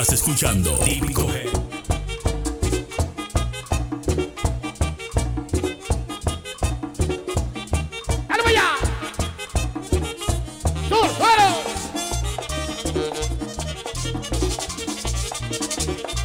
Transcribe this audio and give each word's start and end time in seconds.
Estás 0.00 0.20
escuchando 0.20 0.70
Típico 0.84 1.26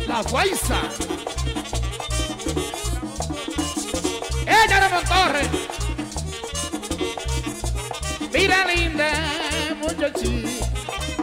La 0.07 0.21
Guaisa. 0.21 0.79
Ella 4.45 5.01
Torres. 5.07 5.49
Mira 8.31 8.67
linda, 8.67 9.09
muchachita. 9.81 10.67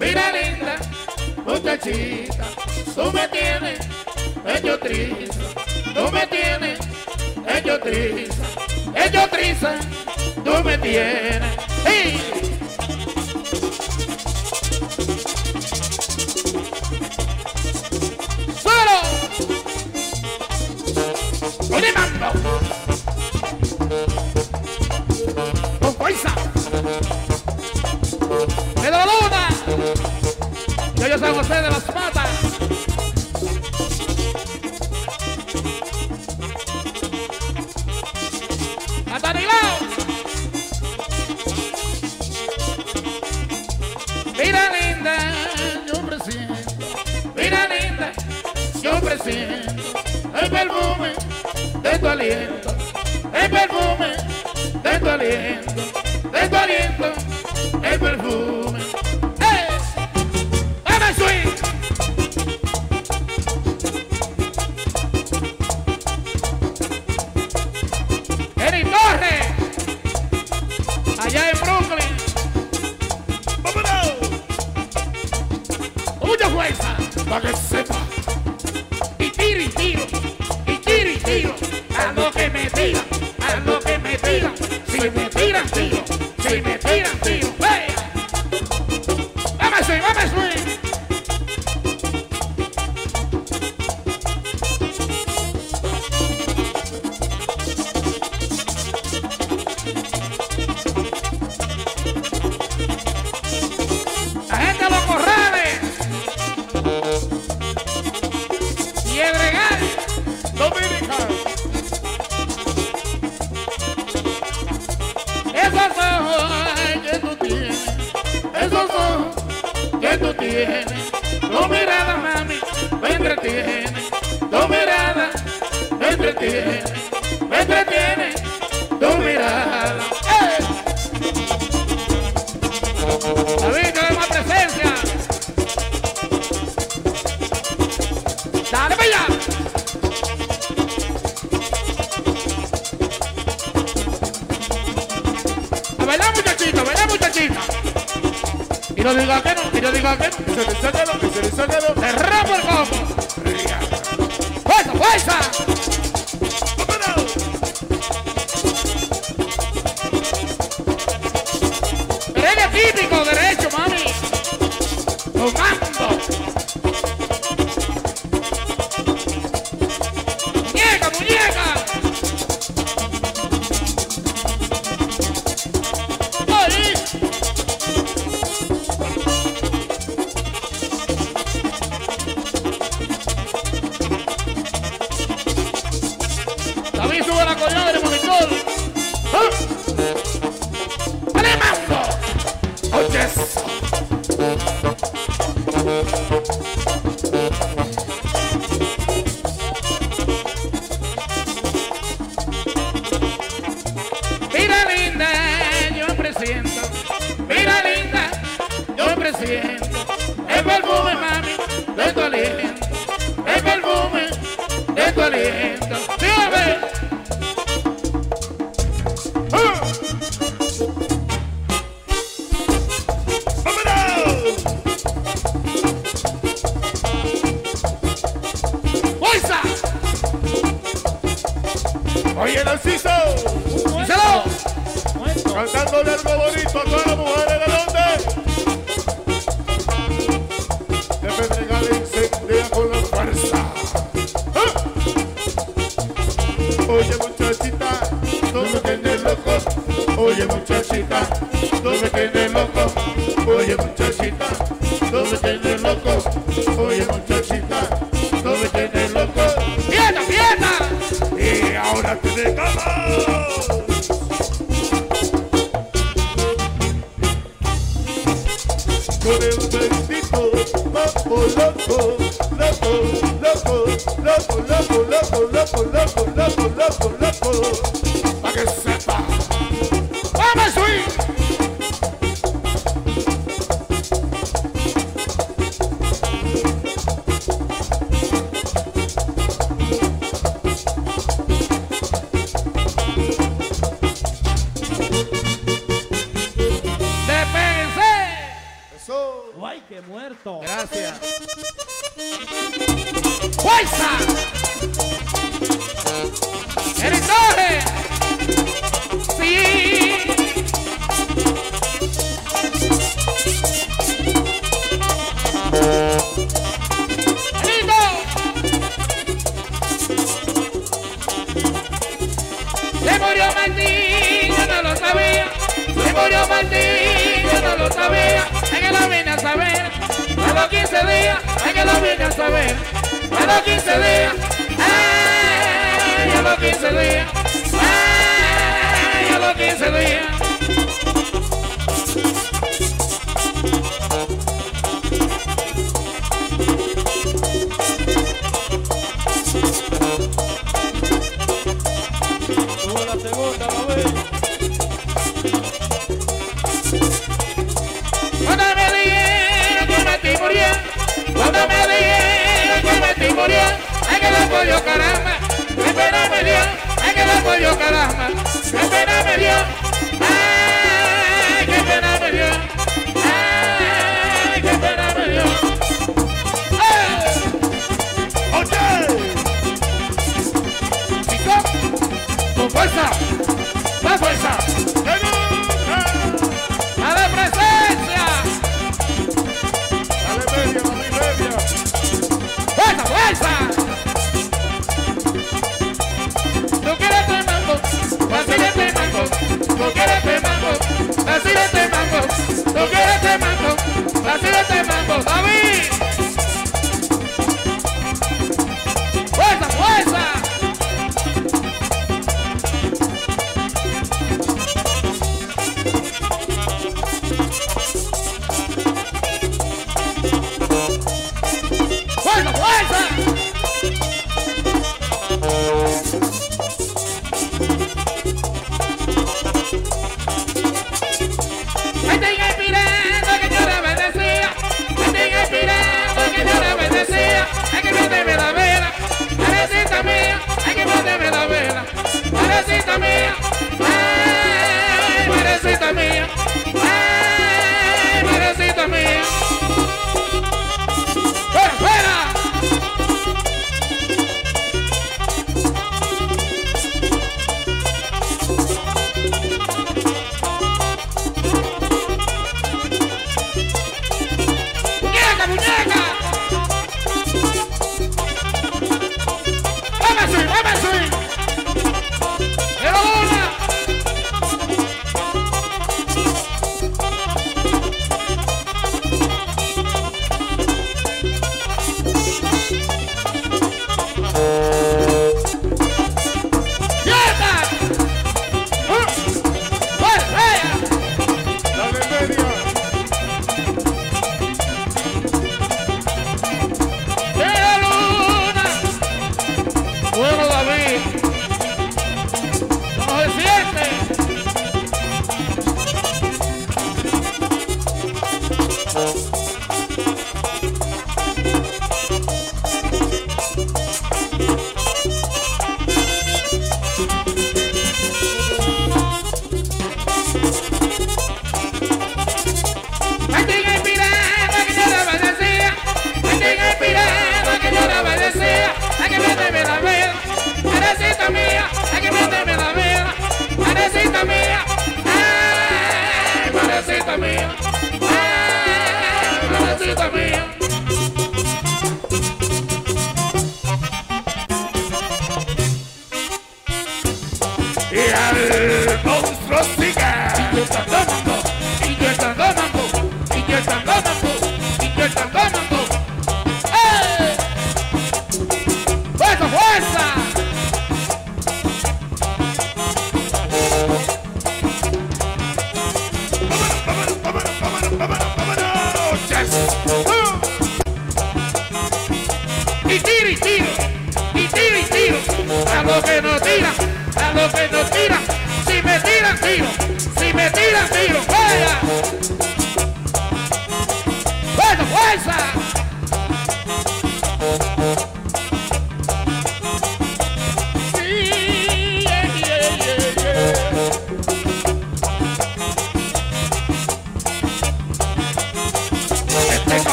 Mira 0.00 0.32
linda, 0.32 0.76
muchachita 1.46 2.21
tú 3.02 3.12
me 3.12 3.28
tienes 3.28 3.80
hecho 4.46 4.78
triza, 4.78 5.40
tú 5.92 6.12
me 6.12 6.26
tienes 6.28 6.78
hecho 7.48 7.80
triza, 7.80 8.44
hecho 8.94 9.28
triza, 9.28 9.74
tú 10.44 10.52
me 10.64 10.78
tienes 10.78 11.41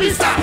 pista. 0.00 0.39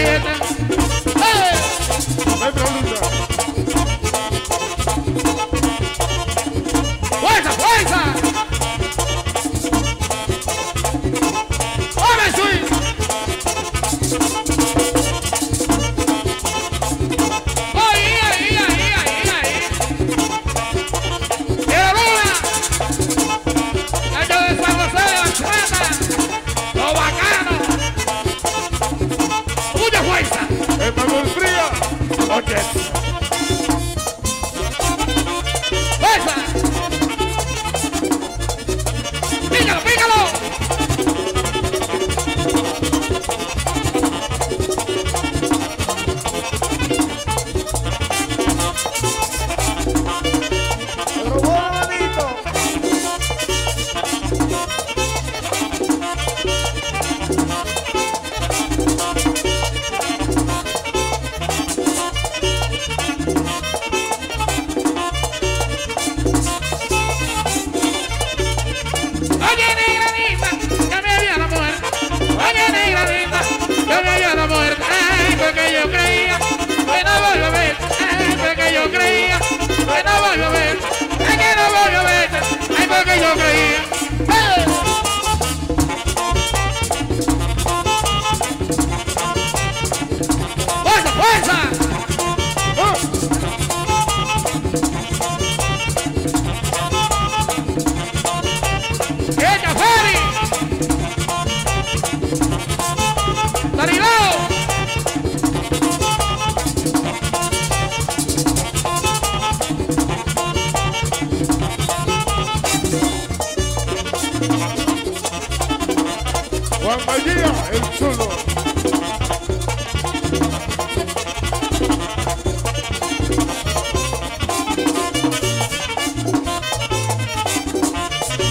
Yo 0.00 0.20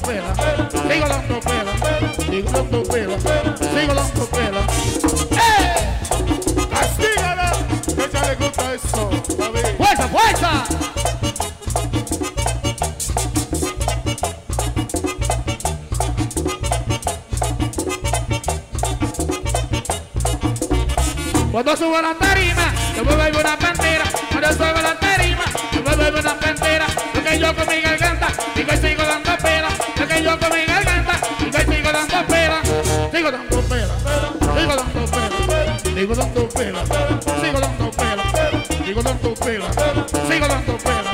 pela, 0.00 0.34
sigo 0.88 1.08
dando 1.08 1.40
pela, 1.40 1.72
sigo 2.26 2.50
dando 2.50 2.82
pela, 2.84 3.16
sigo 3.18 3.94
dando 3.94 4.26
pela. 4.26 4.60
¡Eh! 5.32 5.74
¡Castígala! 6.70 7.52
Que 7.86 8.10
ya 8.12 8.20
le 8.26 8.34
gusta 8.36 8.74
eso, 8.74 9.10
David. 9.38 9.76
¡Fuerza, 9.76 10.08
fuerza! 10.08 10.64
Cuando 21.52 21.76
subo 21.76 22.00
la 22.00 22.14
tarima, 22.14 22.72
yo 22.96 23.04
me 23.04 23.14
vuelvo 23.16 23.40
una 23.40 23.58
pantera. 23.58 24.04
Cuando 24.30 24.52
subo 24.52 24.80
la 24.80 24.98
tarima, 24.98 25.44
yo 25.72 25.82
me 25.82 25.96
vuelvo 25.96 26.20
una 26.20 26.40
pantera. 26.40 26.86
Lo 27.14 27.22
que 27.22 27.38
yo 27.38 27.54
con 27.54 27.68
mi 27.68 27.80
garganta, 27.80 28.28
y 28.54 28.64
que 28.64 28.76
sigo. 28.76 28.99
Yo 30.22 30.38
con 30.38 30.50
mi 30.50 30.64
garganta, 30.66 31.14
y 31.40 31.50
que 31.50 31.58
sigo 31.60 31.92
dando 31.92 32.26
pela. 32.26 32.60
Sigo 33.10 33.30
dando 33.30 33.62
pela, 33.62 33.94
sigo 34.54 34.74
dando 34.76 35.06
pela, 35.06 35.78
sigo 35.80 36.14
dando 36.14 36.48
pela, 36.48 36.84
sigo 37.40 37.60
dando 37.60 37.90
pela, 37.90 38.24
sigo 38.84 39.02
dando 39.02 39.34
pela, 39.36 39.70
sigo 40.28 40.46
dando 40.46 40.78
pela, 40.78 41.12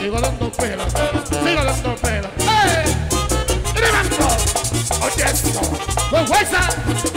sigo 0.00 0.20
dando 0.20 0.50
pela, 0.52 0.84
sigo 1.30 1.62
dando 1.64 1.94
pela. 1.96 2.30
¡Eh! 2.40 2.84
¡Tremendo! 3.74 4.26
Oye 5.00 5.24
esto. 5.24 5.60
¡Con 6.10 6.26
fuerza! 6.26 7.09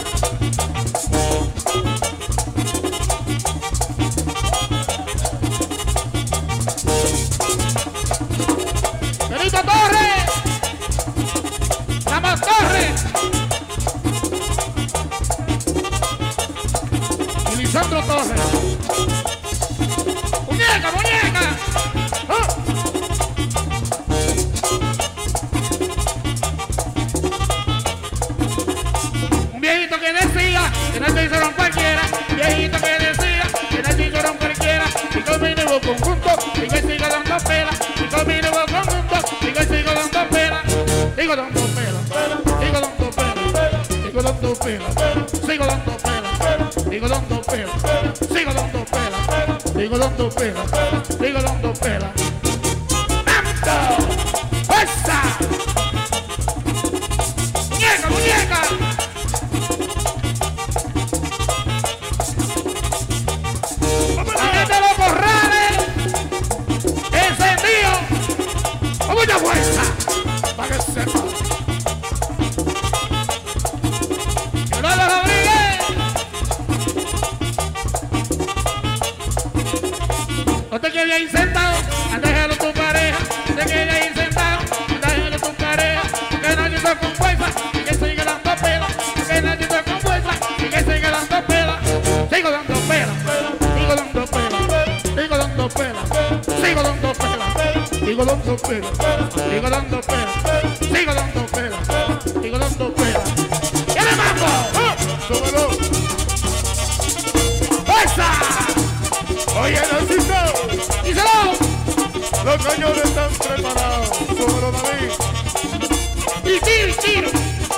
Sigo 98.06 98.26
dando 98.26 98.56
pela, 98.58 98.88
sigo 99.50 99.70
dando 99.70 100.02
pela, 100.02 100.34
sigo 100.80 101.14
dando 101.14 101.46
pela, 101.48 101.78
sigo 102.42 102.58
dando. 102.58 102.94
¡Y 103.88 104.00
le 104.04 104.16
mambo! 104.16 104.46
¡Ah! 104.76 104.96
¡Súbelo! 105.28 105.70
¡Fuerza! 107.86 108.30
Oye, 109.62 109.82
Narciso. 109.92 110.42
¡Díselo! 111.04 111.40
Los 112.46 112.66
cañones 112.66 113.06
están 113.06 113.32
preparados. 113.34 114.10
Súbelo, 114.28 114.72
David. 114.72 115.12
y 116.46 116.60
tiro 116.60 116.88
y 116.90 116.94
tiro, 116.94 117.30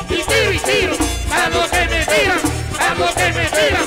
y 0.10 0.24
tiro 0.24 0.52
y 0.52 0.60
tiro, 0.60 0.94
a 1.32 1.50
lo 1.50 1.70
que 1.70 1.86
me 1.88 2.06
tiran, 2.06 2.40
a 2.80 2.96
lo 2.96 3.14
que 3.14 3.32
me 3.34 3.46
tiran, 3.46 3.86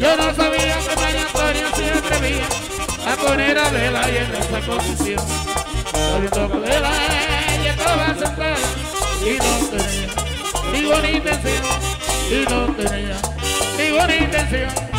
Yo 0.00 0.16
no 0.16 0.34
sabía 0.34 0.78
que 0.78 0.96
María 0.96 1.26
Antonia 1.26 1.66
se 1.76 1.90
atrevía 1.92 2.46
a 3.06 3.16
poner 3.16 3.58
a 3.58 3.66
Adela 3.66 4.02
ahí 4.02 4.16
en 4.16 4.34
esa 4.34 4.60
posición. 4.60 5.22
Sabiendo 5.92 6.50
que 6.50 6.56
Adela 6.56 6.90
ella 7.54 7.72
estaba 7.72 8.06
sentada 8.14 8.56
y 9.22 9.36
no 9.36 9.52
tenía 9.68 10.08
ninguna 10.72 11.10
intención, 11.10 11.64
y 12.30 12.44
no 12.48 12.66
tenía 12.76 13.20
ninguna 13.76 14.16
intención. 14.16 14.90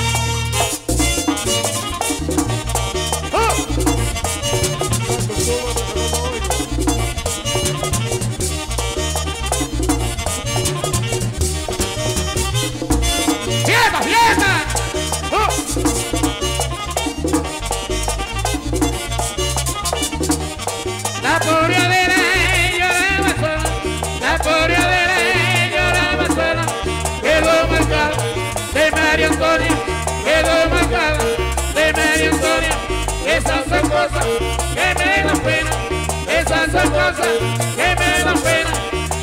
cosas 37.13 37.27
que 37.75 37.95
me 37.99 38.23
dan 38.23 38.39
pena, 38.41 38.73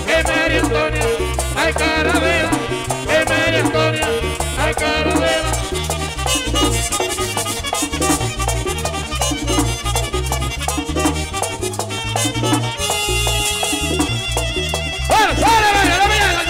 que 0.07 0.22
María 0.29 0.61
Antonia, 0.61 1.07
ay 1.57 1.72
carabela, 1.72 2.51
que 3.07 3.24
María 3.24 3.61
Antonia, 3.61 4.09
ay 4.59 4.74
carabela. 4.74 5.51
Bueno, 15.09 15.33
sale, 15.40 15.68
vaya, 15.74 15.98
la 15.98 16.07
mañana, 16.09 16.40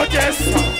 Oye, 0.00 0.18
eso. 0.28 0.73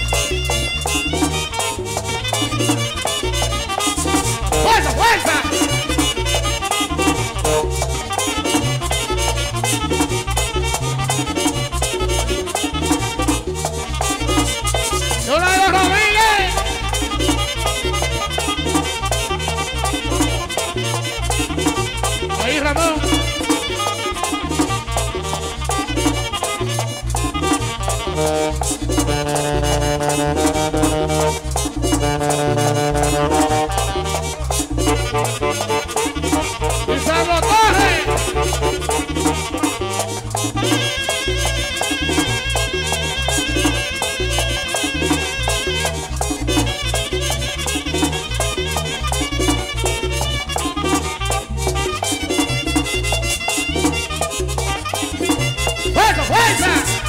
Jesus 56.45 57.04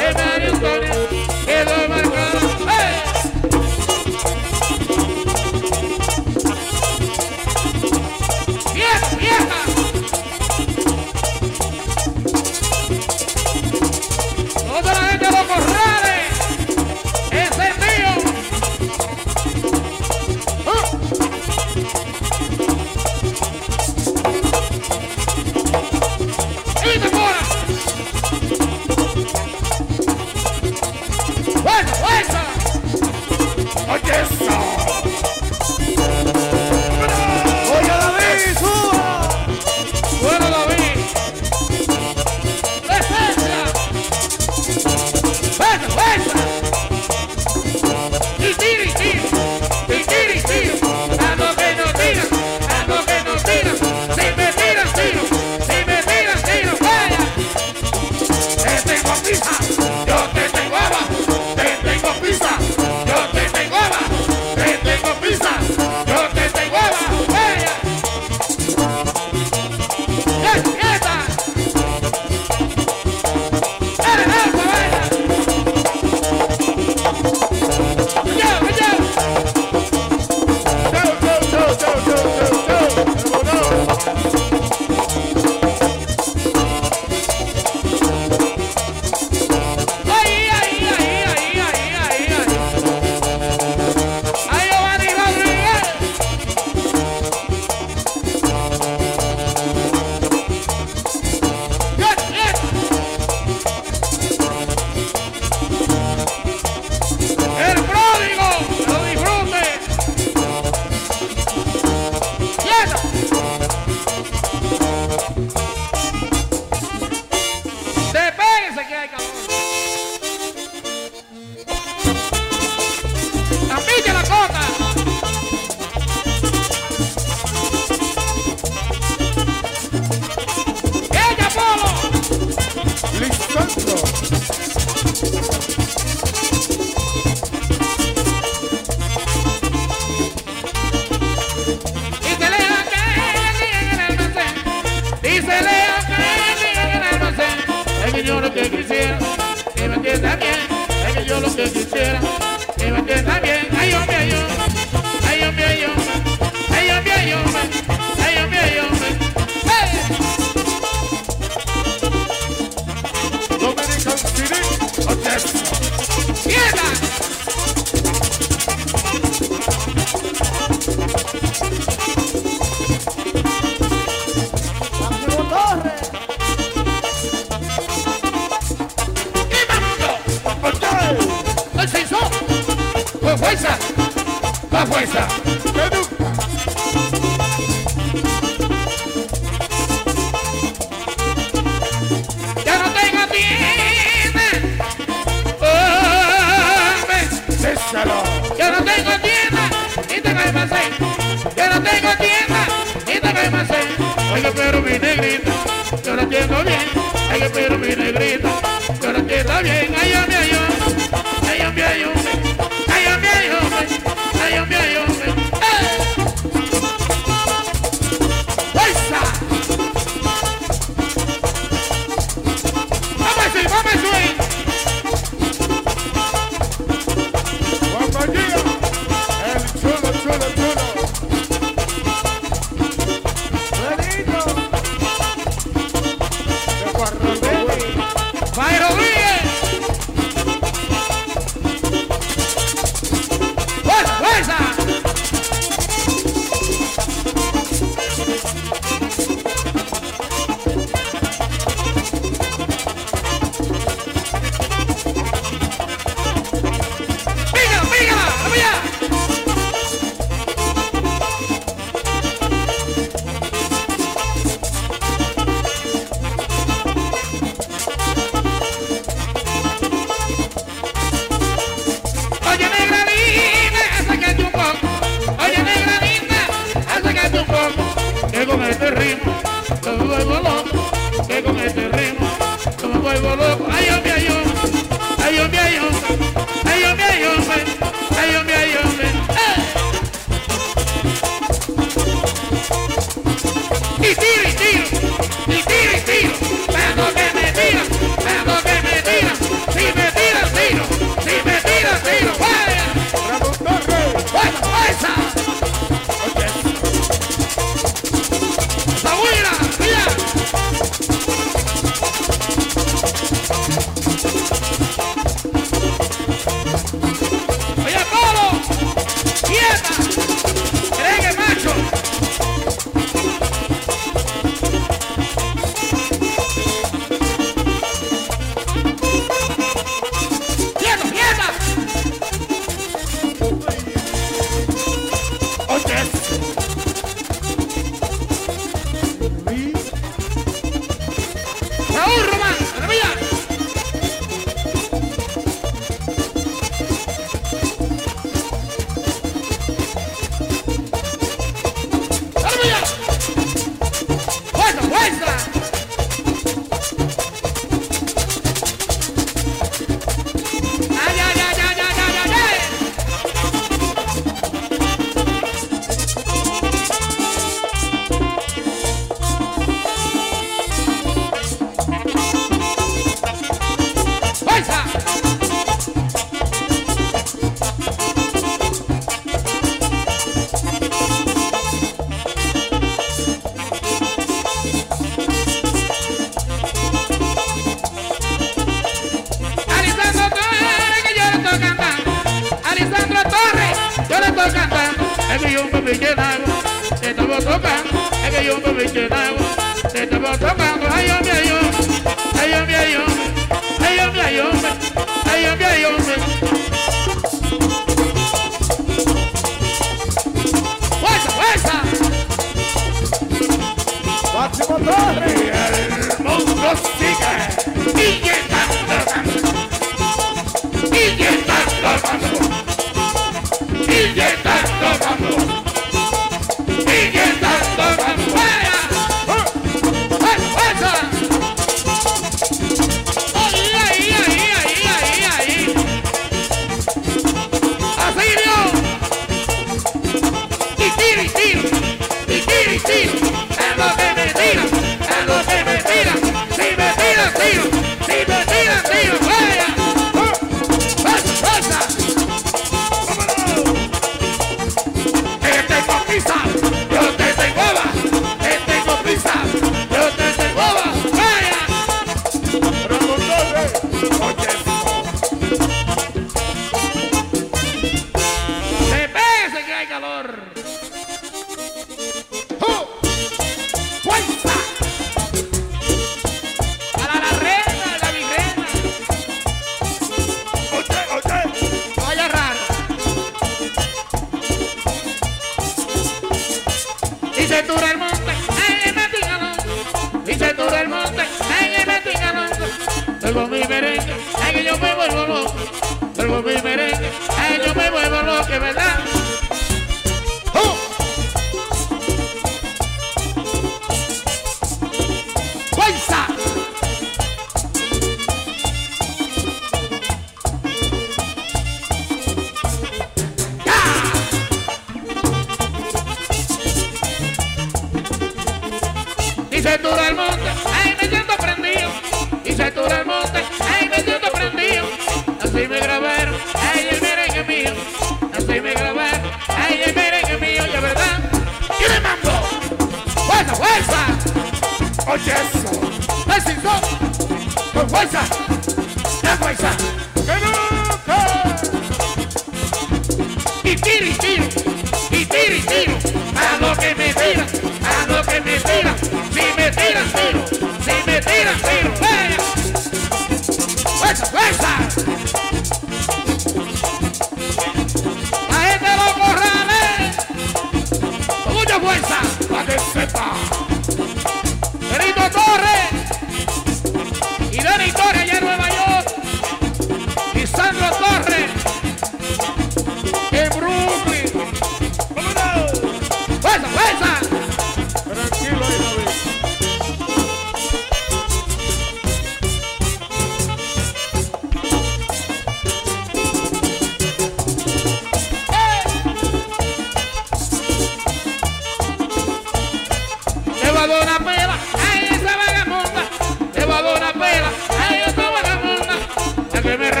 que 599.77 600.00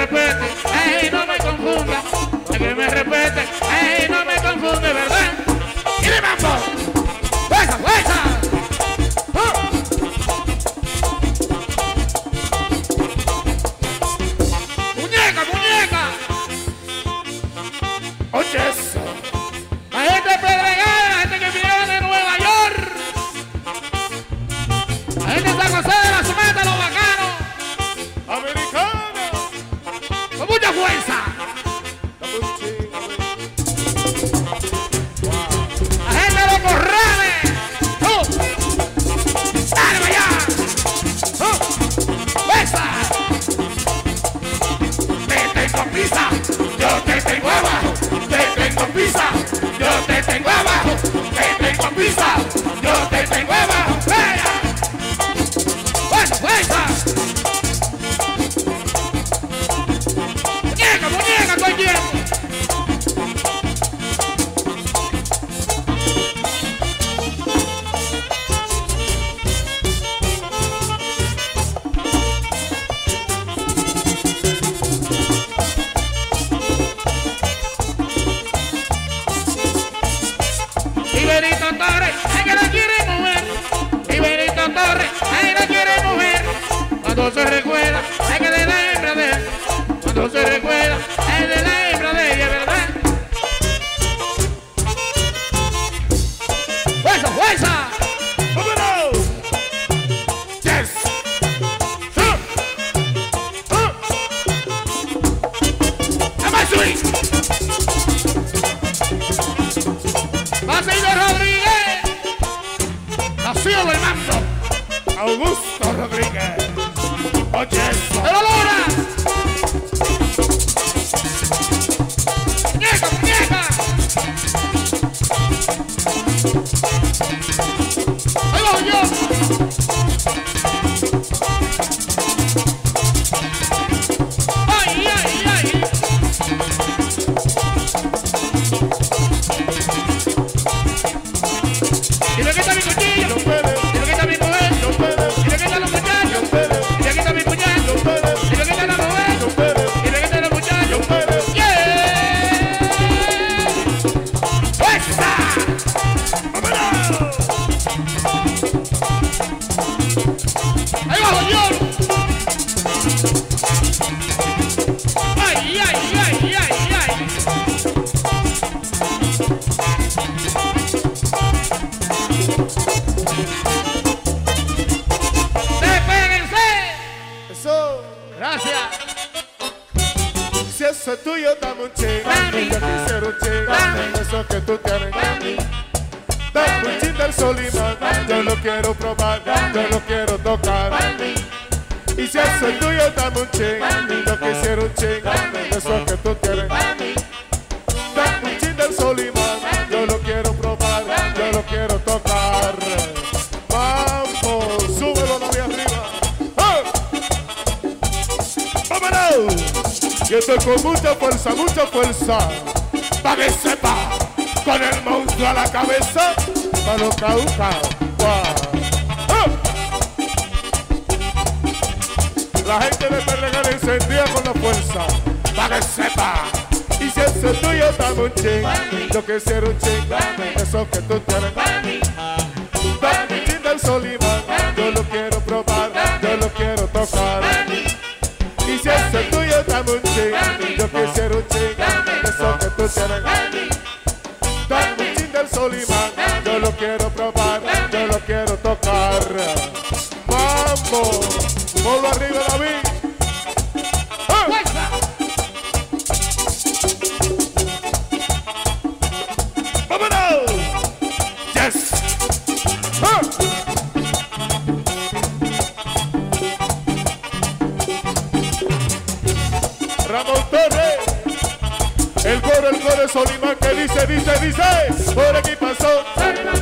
dice, 273.81 274.07
dice, 274.07 274.31
dice, 274.39 275.13
por 275.13 275.35
aquí 275.35 275.55
pasó, 275.55 276.03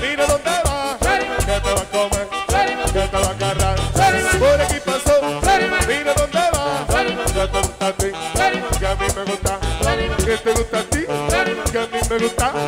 mira 0.02 0.26
dónde 0.26 0.52
va, 0.66 0.98
que 1.00 1.60
te 1.60 1.74
va 1.74 1.82
a 1.82 1.86
comer, 1.92 2.28
que 2.94 3.02
te 3.08 3.18
va 3.18 3.28
a 3.28 3.32
agarrar, 3.32 3.76
por 4.40 4.62
aquí 4.62 4.80
pasó, 4.86 5.16
mira 5.88 6.14
dónde 6.14 6.40
va, 6.54 6.86
que 6.88 7.48
te 7.48 7.58
gusta 7.60 7.88
a 7.88 7.94
ti, 7.94 8.12
que 8.80 8.88
a 8.88 8.96
mí 8.96 9.08
me 9.16 9.24
gusta, 9.32 9.60
que 10.18 10.38
te 10.38 10.52
gusta 10.52 10.80
a 10.80 10.84
ti, 10.84 11.06
que 11.72 11.80
a 11.80 11.88
mí 11.88 12.00
me 12.10 12.18
gusta. 12.18 12.59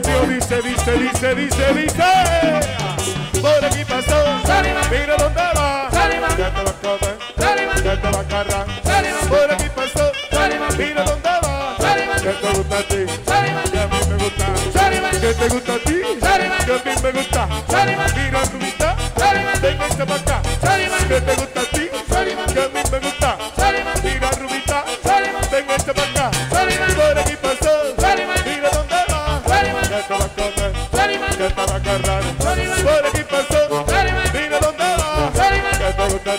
dice, 0.00 0.26
dice, 0.26 0.62
dice, 0.62 0.92
dice, 0.96 1.34
dice, 1.34 1.74
dice. 1.74 2.10
Por 3.40 3.64
aquí 3.64 3.84
pasó, 3.84 4.16
mira 4.90 5.16
dónde 5.18 5.42
va. 5.56 5.88
Ya 6.36 6.50
te 6.50 6.62
la 6.64 6.72
come, 6.82 7.10
ya 7.84 7.94
te 8.00 8.10
la 8.10 8.24
carga. 8.24 8.66
Por 9.28 9.52
aquí 9.52 9.68
pasó, 9.74 10.12
mira 10.78 11.04
dónde 11.04 11.28
va. 11.28 11.76
Que 12.22 12.30
te 12.30 12.48
gusta 12.56 12.78
a 12.78 12.82
ti, 12.82 13.04
que 13.24 13.78
a 13.78 13.86
mí 13.86 13.98
me 14.08 14.16
gusta. 14.16 14.46
Que 15.20 15.34
te 15.34 15.48
gusta 15.48 15.74
a 15.74 15.78
ti, 15.78 15.96
que 16.20 16.26
a 16.26 16.38
mí 16.38 16.94
me 17.02 17.12
gusta. 17.12 17.48
Mira 18.16 18.42
tu 18.42 18.56
mitad, 18.56 18.96
venga 19.62 19.86
para 20.06 20.20
acá. 20.20 20.42
Que 21.08 21.20
te 21.20 21.34
gusta 21.34 21.43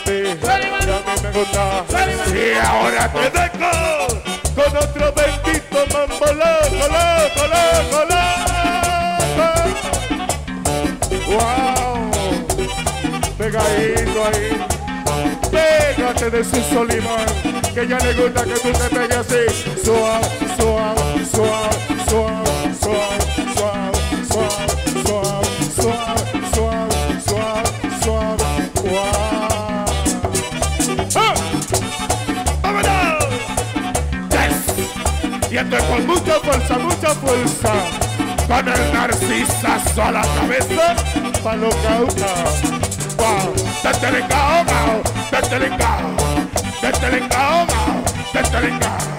ti, 0.06 0.12
y 0.12 0.36
me 1.24 1.32
gusta. 1.32 1.84
Y 2.34 2.36
ahora 2.66 3.12
te 3.12 3.30
dejo 3.32 3.72
con 4.56 4.72
otro 4.78 5.14
bendito 5.14 5.80
mambo 5.92 6.26
loco, 6.26 6.86
loco, 6.96 7.44
loco, 7.54 8.00
loco. 8.12 9.48
Wow, 11.28 11.98
pegadito 13.38 14.20
ahí. 14.26 14.48
Pégate 15.52 16.30
de 16.30 16.42
su 16.44 16.62
solimán, 16.74 17.26
que 17.74 17.88
ya 17.88 17.98
le 18.00 18.14
gusta 18.14 18.44
que 18.44 18.54
tú 18.54 18.72
te 18.72 18.88
pegues 18.96 19.18
así. 19.18 19.44
Suave, 19.84 20.28
suave, 20.58 21.26
suave, 21.26 21.78
suave, 22.08 22.76
suave. 22.80 23.25
Vete 35.70 35.84
con 35.88 36.08
mucha 36.08 36.40
fuerza, 36.42 36.78
mucha 36.78 37.10
fuerza. 37.16 37.74
Con 38.48 38.68
el 38.68 38.94
narcisa 38.94 39.80
sola 39.96 40.22
cabeza, 40.22 40.96
pa' 41.44 41.56
lo 41.56 41.70
cauca. 41.70 42.34
Wow, 43.18 43.54
desde 43.84 44.08
el 44.08 44.28
cao, 44.28 45.02
desde 45.32 45.56
el 45.56 45.78
cao, 45.78 46.16
desde 46.82 47.18
el 47.18 47.28
cao, 47.30 47.68
desde 48.34 48.58
el 48.58 48.80
cao. 48.80 49.15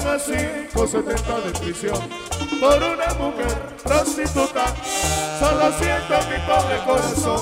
Fueron 0.00 0.14
a 0.14 0.24
570 0.24 1.40
de 1.40 1.50
prisión 1.60 1.98
por 2.58 2.76
una 2.76 3.14
mujer 3.18 3.76
prostituta. 3.82 4.74
Solo 5.38 5.72
siento 5.78 6.14
mi 6.30 6.38
pobre 6.46 6.78
corazón, 6.86 7.40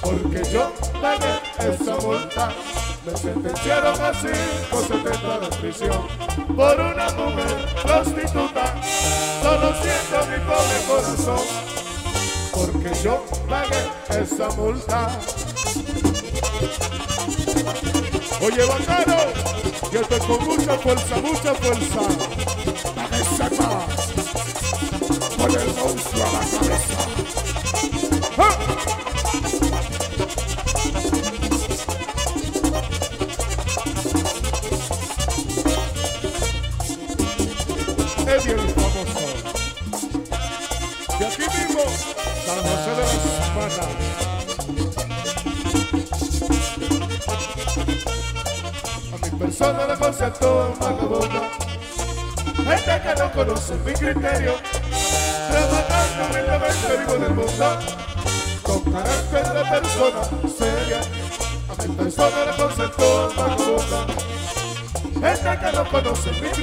porque 0.00 0.50
yo 0.50 0.72
pagué 1.00 1.40
esa 1.58 1.96
multa. 1.96 2.52
Me 3.04 3.16
sentenciaron 3.16 4.00
a 4.00 4.12
570 4.12 5.38
de 5.40 5.48
prisión 5.58 6.06
por 6.56 6.80
una 6.80 7.10
mujer 7.10 7.74
prostituta. 7.82 8.74
Solo 9.42 9.74
siento 9.82 10.26
mi 10.30 10.38
pobre 10.46 10.78
corazón, 10.88 11.46
porque 12.52 13.02
yo 13.02 13.24
pagué 13.46 14.22
esa 14.22 14.48
multa. 14.56 15.18
Oye, 18.42 18.64
bacano, 18.64 19.16
yo 19.92 20.00
estoy 20.00 20.18
con 20.18 20.44
mucha 20.44 20.76
fuerza, 20.78 21.16
mucha 21.18 21.54
fuerza. 21.54 22.51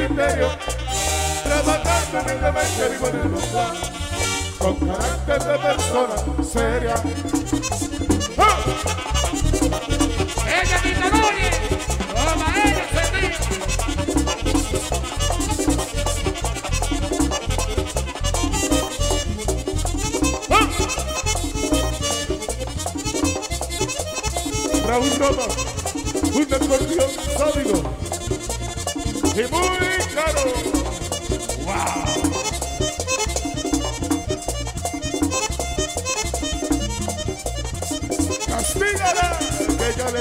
criterio, 0.09 0.49
trabajando 1.43 2.19
humildemente 2.19 2.89
vivo 2.91 3.07
en 3.09 3.15
el 3.15 3.29
mundo, 3.29 3.61
con 4.57 4.75
carácter 4.87 5.43
de 5.43 5.59
persona 5.59 6.43
seria. 6.43 7.48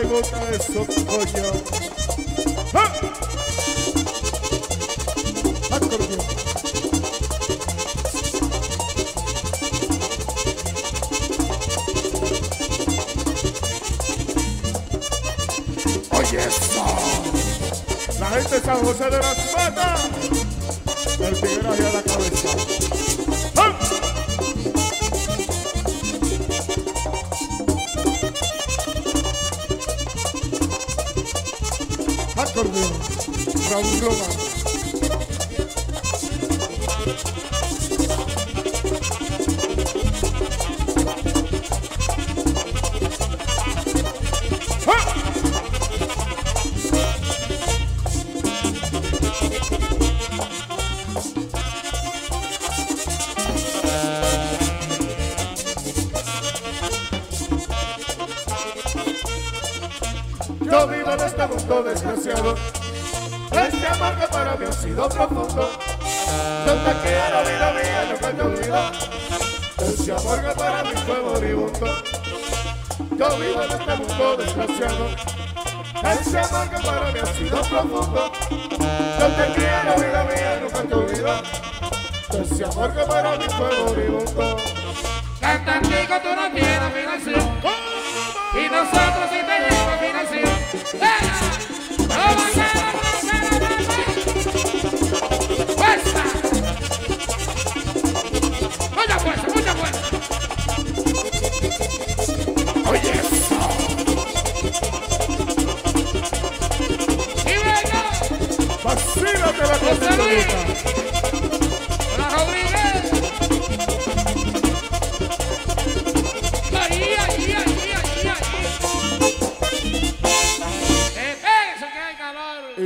me 0.03 0.05
gusta 0.05 0.39
eso, 0.51 0.87
coño. 0.87 1.47
¡Ah! 2.73 2.93
¡Ah 5.71 5.77
Acordeón. 5.77 6.21
Oye, 16.13 16.39
eso. 16.39 16.85
La 18.21 18.27
gente 18.31 18.55
de 18.55 18.61
San 18.61 18.85
José 18.85 19.05
de 19.05 19.19
las 19.19 19.39
Patas. 19.55 19.98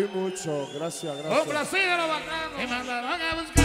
Mucho, 0.08 0.68
gracias, 0.74 1.16
gracias. 1.16 1.38
Complacido 1.38 1.96
los 1.96 2.08
bacanos. 2.08 2.58
Me 2.58 2.66
mandaron 2.66 3.22
a 3.22 3.34
buscar. 3.34 3.64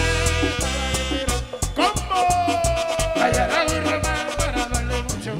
¿Cómo? 1.76 3.24
Allá 3.24 3.48
la 3.48 3.64
voy 3.64 3.78
a 3.78 4.02
para 4.38 4.66
darle 4.68 5.04
mucho. 5.04 5.34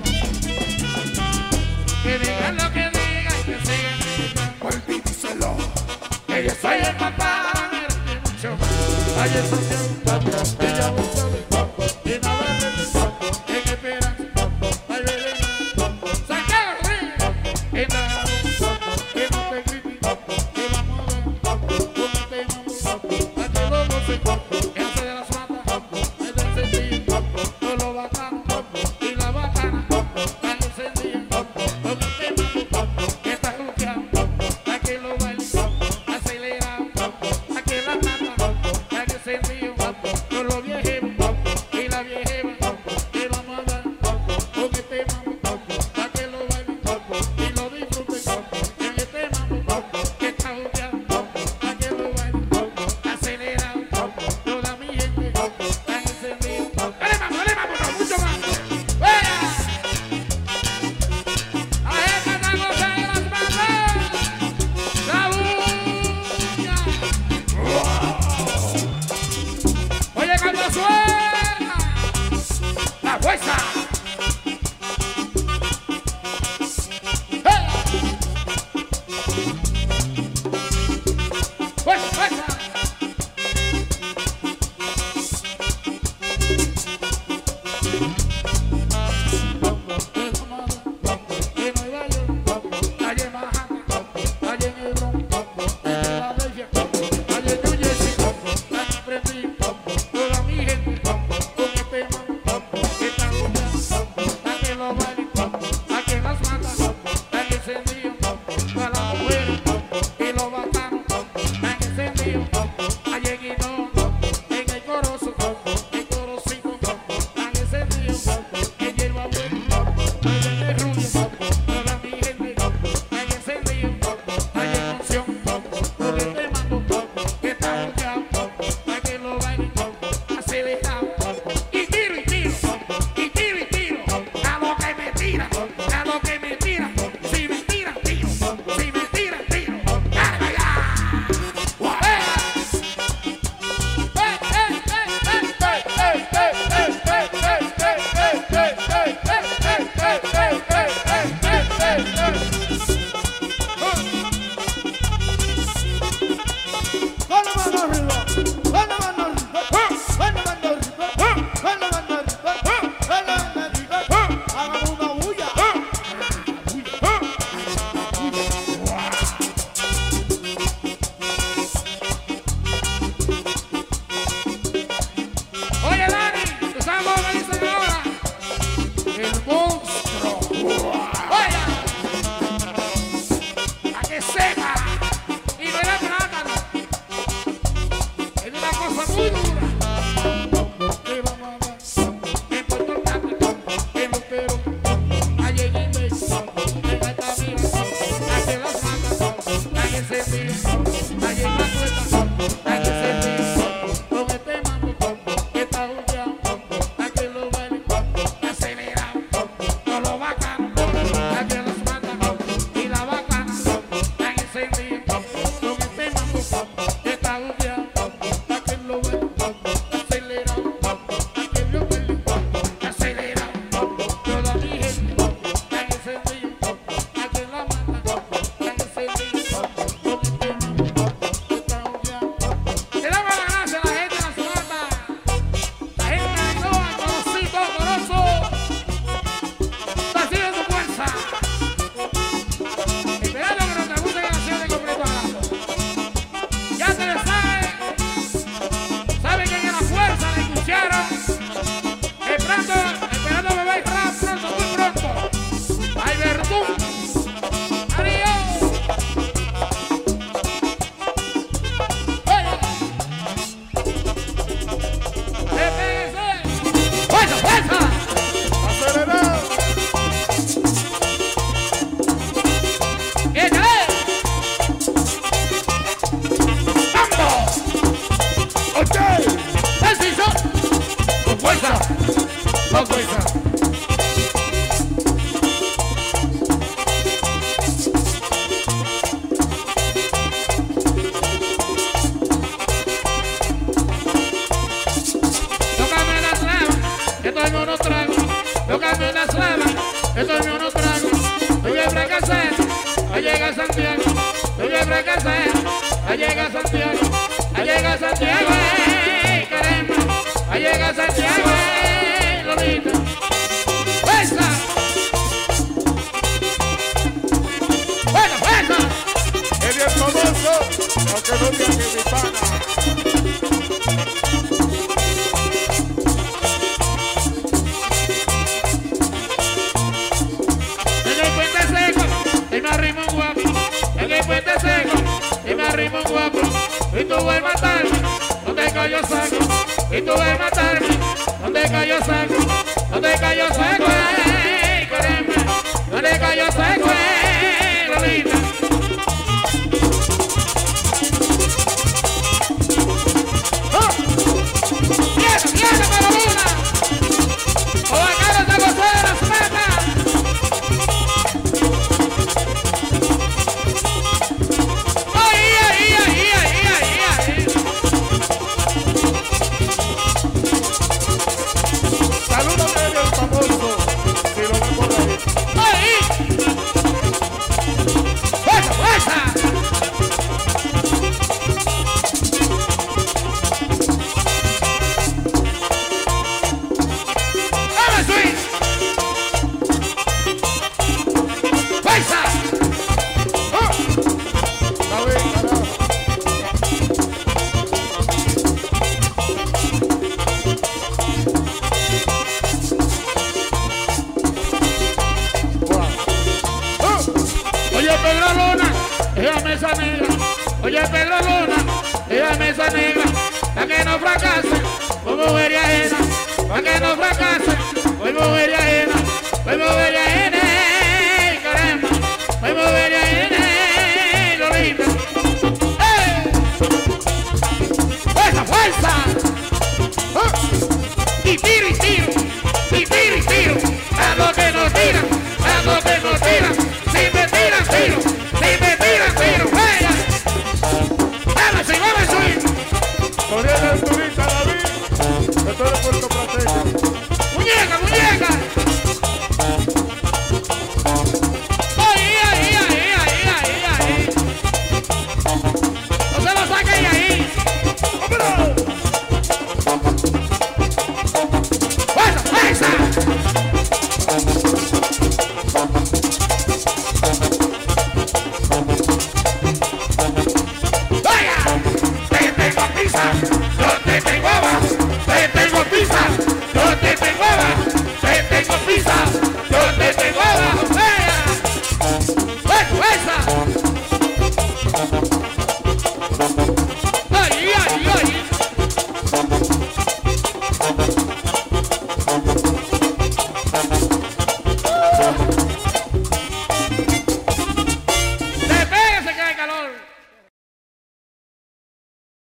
Que 2.02 2.20
digan 2.20 2.58
lo 2.58 2.74
que 2.74 2.90
digan, 2.90 3.44
que 3.46 3.58
sigan. 3.64 4.56
Olvídeselo. 4.60 5.58
Que 6.26 6.44
yo 6.46 6.52
soy 6.60 6.78
el 6.78 6.96
papá. 6.96 7.52
Mucho. 8.24 8.58
Ay, 9.20 9.32
eso 9.36 9.56
siempre, 9.56 10.04
papá. 10.04 10.44
Que 10.60 10.68
ya. 10.68 11.37